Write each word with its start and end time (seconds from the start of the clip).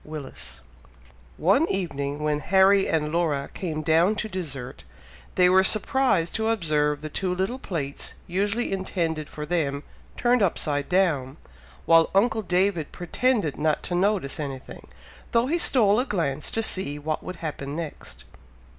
Willis. 0.03 0.61
One 1.37 1.69
evening, 1.69 2.23
when 2.23 2.39
Harry 2.39 2.89
and 2.89 3.11
Laura 3.11 3.51
came 3.53 3.83
down 3.83 4.15
to 4.15 4.27
dessert, 4.27 4.83
they 5.35 5.47
were 5.47 5.63
surprised 5.63 6.33
to 6.33 6.49
observe 6.49 7.01
the 7.01 7.09
two 7.09 7.35
little 7.35 7.59
plates 7.59 8.15
usually 8.25 8.71
intended 8.71 9.29
for 9.29 9.45
them, 9.45 9.83
turned 10.17 10.41
upside 10.41 10.89
down, 10.89 11.37
while 11.85 12.09
uncle 12.15 12.41
David 12.41 12.91
pretended 12.91 13.59
not 13.59 13.83
to 13.83 13.93
notice 13.93 14.39
anything, 14.39 14.87
though 15.33 15.45
he 15.45 15.59
stole 15.59 15.99
a 15.99 16.05
glance 16.07 16.49
to 16.49 16.63
see 16.63 16.97
what 16.97 17.21
would 17.21 17.35
happen 17.35 17.75
next. 17.75 18.25